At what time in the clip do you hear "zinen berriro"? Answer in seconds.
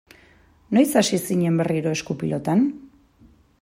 1.27-1.95